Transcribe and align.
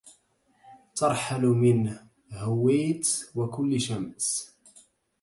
ترحل 0.95 1.41
من 1.41 1.97
هويت 2.31 3.07
وكل 3.35 3.81
شمس 3.81 4.55